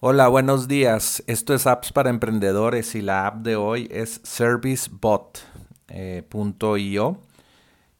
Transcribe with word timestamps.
Hola, 0.00 0.28
buenos 0.28 0.68
días. 0.68 1.24
Esto 1.26 1.54
es 1.54 1.66
Apps 1.66 1.90
para 1.90 2.08
Emprendedores 2.08 2.94
y 2.94 3.02
la 3.02 3.26
app 3.26 3.38
de 3.38 3.56
hoy 3.56 3.88
es 3.90 4.20
servicebot.io. 4.22 5.50
Eh, 5.88 6.22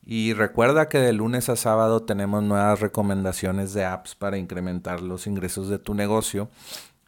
y 0.07 0.33
recuerda 0.33 0.89
que 0.89 0.99
de 0.99 1.13
lunes 1.13 1.49
a 1.49 1.57
sábado 1.57 2.05
tenemos 2.05 2.45
nuevas 2.45 2.79
recomendaciones 2.79 3.75
de 3.75 3.85
apps 3.85 4.15
para 4.15 4.39
incrementar 4.39 5.03
los 5.03 5.27
ingresos 5.27 5.69
de 5.69 5.81
tu 5.81 5.93
negocio. 5.95 6.49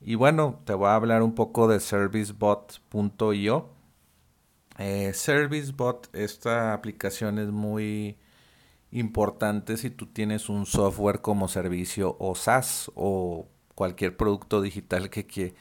Y 0.00 0.16
bueno, 0.16 0.58
te 0.64 0.74
voy 0.74 0.88
a 0.88 0.96
hablar 0.96 1.22
un 1.22 1.36
poco 1.36 1.68
de 1.68 1.78
servicebot.io. 1.78 3.68
Eh, 4.78 5.12
Servicebot, 5.14 6.12
esta 6.16 6.72
aplicación 6.72 7.38
es 7.38 7.52
muy 7.52 8.18
importante 8.90 9.76
si 9.76 9.90
tú 9.90 10.06
tienes 10.06 10.48
un 10.48 10.66
software 10.66 11.20
como 11.20 11.46
servicio 11.46 12.16
o 12.18 12.34
SaaS 12.34 12.90
o 12.96 13.46
cualquier 13.80 14.14
producto 14.14 14.60
digital 14.60 15.08
que, 15.08 15.54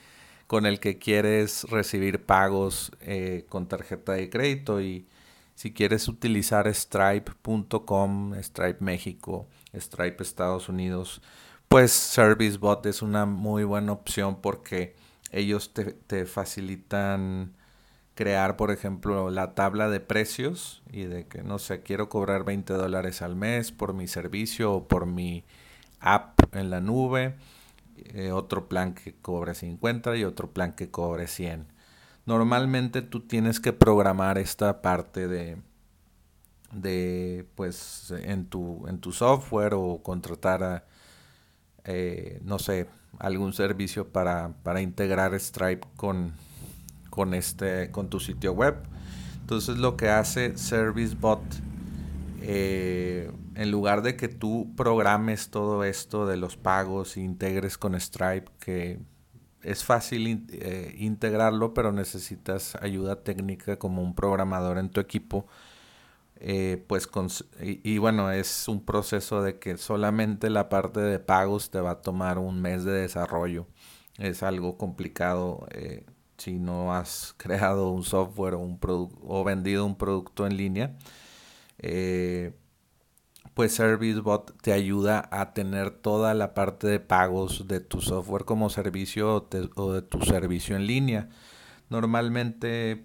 con 0.45 0.65
el 0.65 0.81
que 0.81 0.97
quieres 0.97 1.63
recibir 1.69 2.25
pagos 2.25 2.91
eh, 2.99 3.45
con 3.47 3.69
tarjeta 3.69 4.11
de 4.11 4.29
crédito. 4.29 4.81
Y 4.81 5.07
si 5.55 5.71
quieres 5.71 6.09
utilizar 6.09 6.67
stripe.com, 6.67 8.33
Stripe 8.41 8.83
México, 8.83 9.47
Stripe 9.73 10.21
Estados 10.21 10.67
Unidos, 10.67 11.21
pues 11.69 11.93
ServiceBot 11.93 12.85
es 12.87 13.01
una 13.01 13.25
muy 13.25 13.63
buena 13.63 13.93
opción 13.93 14.41
porque 14.41 14.97
ellos 15.31 15.73
te, 15.73 15.85
te 15.93 16.25
facilitan 16.25 17.53
crear, 18.15 18.57
por 18.57 18.71
ejemplo, 18.71 19.29
la 19.29 19.55
tabla 19.55 19.89
de 19.89 20.01
precios 20.01 20.83
y 20.91 21.03
de 21.03 21.25
que, 21.25 21.41
no 21.41 21.57
sé, 21.57 21.83
quiero 21.83 22.09
cobrar 22.09 22.43
20 22.43 22.73
dólares 22.73 23.21
al 23.21 23.37
mes 23.37 23.71
por 23.71 23.93
mi 23.93 24.09
servicio 24.09 24.73
o 24.73 24.87
por 24.89 25.05
mi 25.05 25.45
app 26.01 26.53
en 26.53 26.69
la 26.69 26.81
nube 26.81 27.37
eh, 28.13 28.31
otro 28.31 28.67
plan 28.69 28.93
que 28.93 29.15
cobre 29.15 29.55
50 29.55 30.15
y 30.17 30.23
otro 30.23 30.51
plan 30.51 30.73
que 30.73 30.91
cobre 30.91 31.27
100. 31.27 31.67
Normalmente 32.25 33.01
tú 33.01 33.21
tienes 33.21 33.59
que 33.59 33.73
programar 33.73 34.37
esta 34.37 34.81
parte 34.81 35.27
de, 35.27 35.57
de 36.71 37.45
pues 37.55 38.13
en 38.23 38.45
tu, 38.45 38.87
en 38.87 38.99
tu 38.99 39.11
software 39.11 39.73
o 39.75 40.01
contratar 40.03 40.85
eh, 41.85 42.39
no 42.43 42.59
sé, 42.59 42.87
algún 43.17 43.53
servicio 43.53 44.07
para, 44.09 44.53
para 44.63 44.81
integrar 44.81 45.33
Stripe 45.39 45.87
con, 45.95 46.33
con, 47.09 47.33
este, 47.33 47.89
con 47.91 48.09
tu 48.09 48.19
sitio 48.19 48.53
web. 48.53 48.75
Entonces 49.41 49.77
lo 49.77 49.97
que 49.97 50.09
hace 50.09 50.57
ServiceBot 50.57 51.41
eh, 52.41 53.31
en 53.59 53.71
lugar 53.71 54.03
de 54.03 54.15
que 54.15 54.29
tú 54.29 54.73
programes 54.77 55.49
todo 55.49 55.83
esto 55.83 56.25
de 56.25 56.37
los 56.37 56.55
pagos 56.55 57.17
e 57.17 57.19
integres 57.19 57.77
con 57.77 57.93
Stripe, 57.99 58.49
que 58.57 59.01
es 59.63 59.83
fácil 59.83 60.45
eh, 60.53 60.95
integrarlo, 60.97 61.73
pero 61.73 61.91
necesitas 61.91 62.77
ayuda 62.81 63.21
técnica 63.21 63.77
como 63.77 64.01
un 64.01 64.15
programador 64.15 64.77
en 64.77 64.89
tu 64.89 65.01
equipo. 65.01 65.45
Eh, 66.37 66.85
pues 66.87 67.09
y, 67.61 67.97
bueno, 67.97 68.31
es 68.31 68.69
un 68.69 68.85
proceso 68.85 69.41
de 69.43 69.59
que 69.59 69.75
solamente 69.77 70.49
la 70.49 70.69
parte 70.69 71.01
de 71.01 71.19
pagos 71.19 71.69
te 71.69 71.81
va 71.81 71.91
a 71.91 72.01
tomar 72.01 72.37
un 72.37 72.61
mes 72.61 72.85
de 72.85 72.93
desarrollo. 72.93 73.67
Es 74.17 74.41
algo 74.41 74.77
complicado 74.77 75.67
eh, 75.71 76.05
si 76.37 76.59
no 76.59 76.93
has 76.93 77.35
creado 77.37 77.89
un 77.91 78.03
software 78.03 78.55
o, 78.55 79.43
vendido 79.43 79.85
un 79.85 79.97
producto 79.97 80.47
en 80.47 80.55
línea 80.55 80.95
pues 83.59 83.73
ServiceBot 83.73 84.61
te 84.61 84.71
ayuda 84.71 85.27
a 85.33 85.53
tener 85.53 85.91
toda 85.91 86.33
la 86.33 86.53
parte 86.53 86.87
de 86.87 87.01
pagos 87.01 87.67
de 87.67 87.81
tu 87.81 87.99
software 87.99 88.45
como 88.45 88.69
servicio 88.69 89.45
o, 89.75 89.91
de 89.91 90.01
tu 90.01 90.21
servicio 90.21 90.77
en 90.77 90.87
línea. 90.87 91.27
Normalmente 91.89 93.03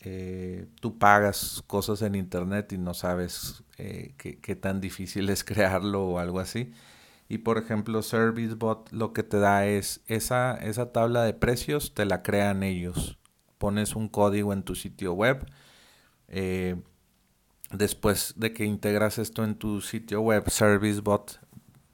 eh, 0.00 0.66
tú 0.82 0.98
pagas 0.98 1.64
cosas 1.66 2.02
en 2.02 2.16
internet 2.16 2.70
y 2.74 2.76
no 2.76 2.92
sabes 2.92 3.64
eh, 3.78 4.12
qué, 4.18 4.56
tan 4.56 4.82
difícil 4.82 5.30
es 5.30 5.42
crearlo 5.44 6.06
o 6.06 6.18
algo 6.18 6.38
así. 6.38 6.70
Y 7.30 7.38
por 7.38 7.56
ejemplo, 7.56 8.02
ServiceBot 8.02 8.92
lo 8.92 9.14
que 9.14 9.22
te 9.22 9.38
da 9.38 9.64
es 9.64 10.02
esa, 10.06 10.54
esa 10.56 10.92
tabla 10.92 11.24
de 11.24 11.32
precios, 11.32 11.94
te 11.94 12.04
la 12.04 12.22
crean 12.22 12.62
ellos. 12.62 13.16
Pones 13.56 13.96
un 13.96 14.10
código 14.10 14.52
en 14.52 14.64
tu 14.64 14.74
sitio 14.74 15.14
web. 15.14 15.46
Eh, 16.28 16.76
después 17.76 18.34
de 18.36 18.52
que 18.52 18.64
integras 18.64 19.18
esto 19.18 19.44
en 19.44 19.56
tu 19.56 19.80
sitio 19.80 20.20
web, 20.20 20.48
ServiceBot, 20.48 21.40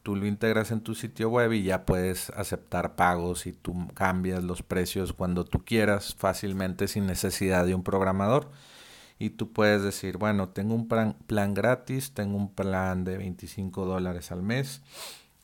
tú 0.02 0.16
lo 0.16 0.26
integras 0.26 0.70
en 0.70 0.80
tu 0.80 0.94
sitio 0.94 1.30
web 1.30 1.52
y 1.52 1.62
ya 1.62 1.84
puedes 1.84 2.30
aceptar 2.30 2.96
pagos 2.96 3.46
y 3.46 3.52
tú 3.52 3.88
cambias 3.94 4.42
los 4.42 4.62
precios 4.62 5.12
cuando 5.12 5.44
tú 5.44 5.64
quieras 5.64 6.14
fácilmente 6.14 6.88
sin 6.88 7.06
necesidad 7.06 7.66
de 7.66 7.74
un 7.74 7.82
programador. 7.82 8.50
Y 9.18 9.30
tú 9.30 9.52
puedes 9.52 9.82
decir, 9.82 10.16
bueno, 10.16 10.48
tengo 10.48 10.74
un 10.74 10.88
plan, 10.88 11.54
gratis, 11.54 12.12
tengo 12.12 12.38
un 12.38 12.54
plan 12.54 13.04
de 13.04 13.18
25 13.18 13.84
dólares 13.84 14.32
al 14.32 14.42
mes. 14.42 14.80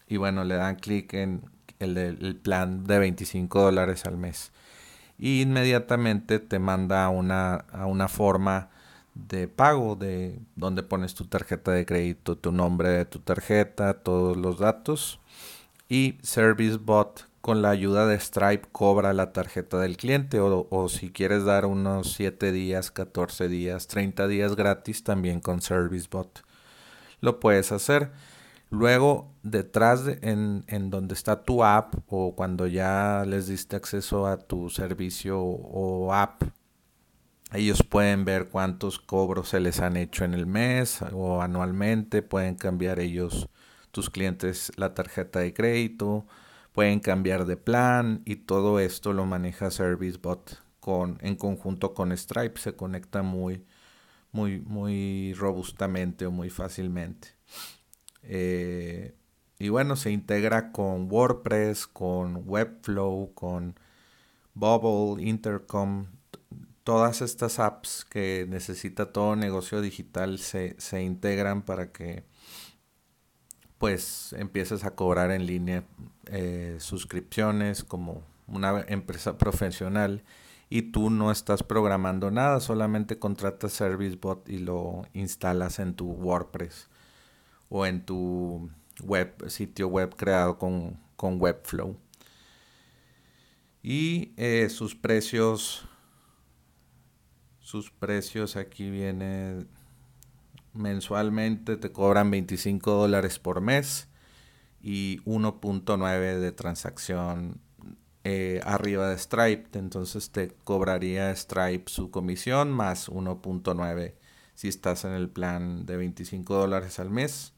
Y 0.08 0.16
bueno, 0.16 0.44
le 0.44 0.54
dan 0.54 0.76
clic 0.76 1.12
en 1.12 1.42
el, 1.78 1.98
el 1.98 2.36
plan 2.36 2.84
de 2.84 2.98
25 2.98 3.60
dólares 3.60 4.06
al 4.06 4.16
mes. 4.16 4.50
Y 5.18 5.42
inmediatamente 5.42 6.38
te 6.38 6.58
manda 6.58 7.06
una, 7.10 7.54
a 7.54 7.84
una 7.84 8.08
forma 8.08 8.70
de 9.16 9.48
pago 9.48 9.96
de 9.96 10.38
donde 10.54 10.82
pones 10.82 11.14
tu 11.14 11.24
tarjeta 11.26 11.72
de 11.72 11.86
crédito, 11.86 12.36
tu 12.36 12.52
nombre 12.52 12.90
de 12.90 13.04
tu 13.06 13.18
tarjeta, 13.20 13.94
todos 13.94 14.36
los 14.36 14.58
datos 14.58 15.20
y 15.88 16.18
ServiceBot 16.22 17.26
con 17.40 17.62
la 17.62 17.70
ayuda 17.70 18.06
de 18.06 18.18
Stripe 18.18 18.68
cobra 18.72 19.12
la 19.12 19.32
tarjeta 19.32 19.78
del 19.78 19.96
cliente 19.96 20.40
o, 20.40 20.66
o, 20.68 20.88
si 20.88 21.10
quieres 21.10 21.44
dar 21.44 21.64
unos 21.64 22.12
7 22.14 22.50
días, 22.52 22.90
14 22.90 23.48
días, 23.48 23.86
30 23.86 24.26
días 24.26 24.56
gratis 24.56 25.04
también 25.04 25.40
con 25.40 25.62
ServiceBot 25.62 26.42
lo 27.20 27.40
puedes 27.40 27.72
hacer. 27.72 28.10
Luego, 28.70 29.30
detrás 29.42 30.04
de, 30.04 30.18
en, 30.22 30.64
en, 30.66 30.90
donde 30.90 31.14
está 31.14 31.44
tu 31.44 31.62
app 31.62 31.94
o 32.08 32.34
cuando 32.34 32.66
ya 32.66 33.24
les 33.26 33.46
diste 33.46 33.76
acceso 33.76 34.26
a 34.26 34.38
tu 34.38 34.70
servicio 34.70 35.40
o 35.40 36.12
app 36.12 36.42
ellos 37.56 37.82
pueden 37.82 38.24
ver 38.24 38.48
cuántos 38.48 38.98
cobros 38.98 39.48
se 39.50 39.60
les 39.60 39.80
han 39.80 39.96
hecho 39.96 40.24
en 40.24 40.34
el 40.34 40.46
mes 40.46 41.00
o 41.12 41.42
anualmente. 41.42 42.22
Pueden 42.22 42.54
cambiar 42.54 43.00
ellos, 43.00 43.48
tus 43.90 44.10
clientes, 44.10 44.72
la 44.76 44.94
tarjeta 44.94 45.40
de 45.40 45.54
crédito. 45.54 46.26
Pueden 46.72 47.00
cambiar 47.00 47.46
de 47.46 47.56
plan 47.56 48.22
y 48.24 48.36
todo 48.36 48.80
esto 48.80 49.12
lo 49.12 49.24
maneja 49.26 49.70
ServiceBot 49.70 50.62
con, 50.80 51.18
en 51.22 51.36
conjunto 51.36 51.94
con 51.94 52.16
Stripe. 52.16 52.60
Se 52.60 52.74
conecta 52.74 53.22
muy, 53.22 53.64
muy, 54.32 54.60
muy 54.60 55.32
robustamente 55.34 56.26
o 56.26 56.30
muy 56.30 56.50
fácilmente. 56.50 57.28
Eh, 58.22 59.14
y 59.58 59.70
bueno, 59.70 59.96
se 59.96 60.10
integra 60.10 60.72
con 60.72 61.10
WordPress, 61.10 61.86
con 61.86 62.42
Webflow, 62.46 63.32
con 63.34 63.78
Bubble, 64.52 65.22
Intercom, 65.22 66.06
todas 66.86 67.20
estas 67.20 67.58
apps 67.58 68.04
que 68.08 68.46
necesita 68.48 69.10
todo 69.10 69.34
negocio 69.34 69.80
digital 69.80 70.38
se, 70.38 70.76
integran 71.02 71.62
para 71.62 71.90
que 71.90 72.22
pues 73.76 74.32
empieces 74.38 74.84
a 74.84 74.94
cobrar 74.94 75.32
en 75.32 75.46
línea 75.46 75.82
eh, 76.26 76.76
suscripciones 76.78 77.82
como 77.82 78.22
una 78.46 78.84
empresa 78.86 79.36
profesional 79.36 80.22
y 80.70 80.92
tú 80.92 81.10
no 81.10 81.32
estás 81.32 81.64
programando 81.64 82.30
nada, 82.30 82.60
solamente 82.60 83.18
contratas 83.18 83.72
ServiceBot 83.72 84.48
y 84.48 84.58
lo 84.58 85.08
instalas 85.12 85.80
en 85.80 85.96
tu 85.96 86.12
WordPress 86.12 86.88
o 87.68 87.84
en 87.84 88.06
tu 88.06 88.70
web, 89.02 89.34
sitio 89.48 89.88
web 89.88 90.14
creado 90.14 90.56
con, 90.56 91.00
Webflow. 91.20 91.96
Y 93.82 94.34
eh, 94.36 94.68
sus 94.70 94.94
precios 94.94 95.88
sus 97.66 97.90
precios 97.90 98.54
aquí 98.54 98.90
viene 98.90 99.66
mensualmente 100.72 101.76
te 101.76 101.90
cobran 101.90 102.30
25 102.30 102.92
dólares 102.92 103.40
por 103.40 103.60
mes 103.60 104.06
y 104.80 105.18
1.9 105.24 106.38
de 106.38 106.52
transacción 106.52 107.60
eh, 108.22 108.60
arriba 108.62 109.08
de 109.08 109.18
Stripe. 109.18 109.76
Entonces 109.76 110.30
te 110.30 110.54
cobraría 110.62 111.34
Stripe 111.34 111.90
su 111.90 112.12
comisión 112.12 112.70
más 112.70 113.08
1.9 113.08 114.14
si 114.54 114.68
estás 114.68 115.04
en 115.04 115.14
el 115.14 115.28
plan 115.28 115.86
de 115.86 115.96
25 115.96 116.54
dólares 116.54 117.00
al 117.00 117.10
mes. 117.10 117.52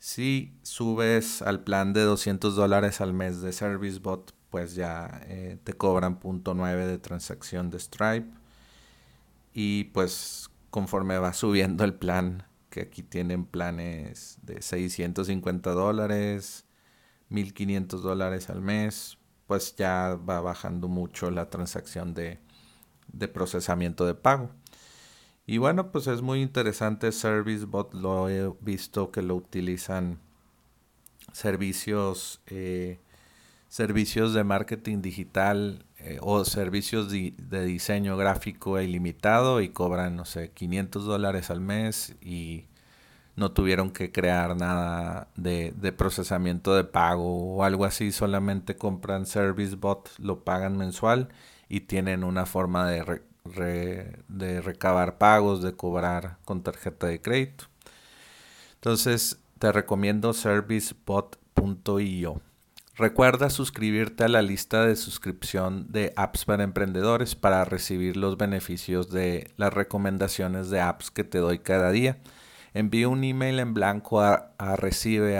Si 0.00 0.58
subes 0.62 1.40
al 1.40 1.62
plan 1.62 1.92
de 1.92 2.00
200 2.00 2.56
dólares 2.56 3.00
al 3.00 3.12
mes 3.12 3.42
de 3.42 3.52
ServiceBot, 3.52 4.34
pues 4.50 4.74
ya 4.74 5.20
eh, 5.26 5.56
te 5.62 5.72
cobran 5.74 6.18
0.9 6.18 6.86
de 6.86 6.98
transacción 6.98 7.70
de 7.70 7.78
Stripe. 7.78 8.39
Y 9.52 9.84
pues 9.84 10.50
conforme 10.70 11.18
va 11.18 11.32
subiendo 11.32 11.84
el 11.84 11.94
plan, 11.94 12.44
que 12.70 12.82
aquí 12.82 13.02
tienen 13.02 13.44
planes 13.44 14.38
de 14.42 14.62
650 14.62 15.72
dólares, 15.72 16.66
1500 17.28 18.02
dólares 18.02 18.48
al 18.48 18.60
mes, 18.60 19.18
pues 19.46 19.74
ya 19.76 20.16
va 20.16 20.40
bajando 20.40 20.88
mucho 20.88 21.30
la 21.30 21.50
transacción 21.50 22.14
de, 22.14 22.38
de 23.12 23.28
procesamiento 23.28 24.06
de 24.06 24.14
pago. 24.14 24.50
Y 25.46 25.58
bueno, 25.58 25.90
pues 25.90 26.06
es 26.06 26.22
muy 26.22 26.42
interesante 26.42 27.10
ServiceBot, 27.10 27.94
lo 27.94 28.28
he 28.28 28.52
visto 28.60 29.10
que 29.10 29.22
lo 29.22 29.34
utilizan 29.34 30.20
servicios, 31.32 32.40
eh, 32.46 33.00
servicios 33.68 34.32
de 34.32 34.44
marketing 34.44 35.02
digital 35.02 35.84
eh, 36.02 36.18
o 36.22 36.44
servicios 36.44 37.10
de, 37.10 37.34
diseño 37.64 38.16
gráfico 38.16 38.80
ilimitado 38.80 39.60
y 39.60 39.68
cobran, 39.68 40.16
no 40.16 40.24
sé, 40.24 40.50
500 40.52 41.04
dólares 41.04 41.50
al 41.50 41.60
mes 41.60 42.16
y 42.22 42.64
no 43.36 43.52
tuvieron 43.52 43.90
que 43.90 44.10
crear 44.10 44.56
nada 44.56 45.28
de, 45.36 45.72
procesamiento 45.96 46.74
de 46.74 46.84
pago 46.84 47.56
o 47.56 47.64
algo 47.64 47.84
así, 47.84 48.12
solamente 48.12 48.76
compran 48.76 49.26
ServiceBot, 49.26 50.10
lo 50.18 50.42
pagan 50.44 50.78
mensual 50.78 51.28
y 51.68 51.80
tienen 51.80 52.24
una 52.24 52.46
forma 52.46 52.88
de, 52.88 53.22
de 54.28 54.60
recabar 54.62 55.18
pagos, 55.18 55.62
de 55.62 55.74
cobrar 55.74 56.38
con 56.44 56.62
tarjeta 56.62 57.08
de 57.08 57.20
crédito. 57.20 57.66
Entonces, 58.74 59.38
te 59.58 59.70
recomiendo 59.70 60.32
servicebot.io. 60.32 62.40
Recuerda 62.96 63.50
suscribirte 63.50 64.24
a 64.24 64.28
la 64.28 64.42
lista 64.42 64.84
de 64.84 64.96
suscripción 64.96 65.86
de 65.90 66.12
apps 66.16 66.44
para 66.44 66.64
emprendedores 66.64 67.34
para 67.34 67.64
recibir 67.64 68.16
los 68.16 68.36
beneficios 68.36 69.10
de 69.10 69.52
las 69.56 69.72
recomendaciones 69.72 70.70
de 70.70 70.80
apps 70.80 71.10
que 71.10 71.24
te 71.24 71.38
doy 71.38 71.60
cada 71.60 71.92
día. 71.92 72.18
Envíe 72.74 73.06
un 73.06 73.24
email 73.24 73.58
en 73.58 73.74
blanco 73.74 74.20
a, 74.20 74.52
recibe 74.76 75.38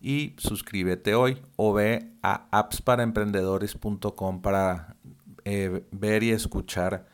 y 0.00 0.34
suscríbete 0.38 1.14
hoy 1.14 1.42
o 1.56 1.72
ve 1.72 2.12
a 2.22 2.46
appsparaemprendedores.com 2.50 4.42
para 4.42 4.96
eh, 5.44 5.84
ver 5.90 6.22
y 6.22 6.30
escuchar 6.30 7.06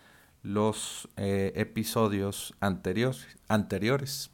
los 0.43 1.09
eh, 1.17 1.53
episodios 1.57 2.55
anteriores. 2.61 4.34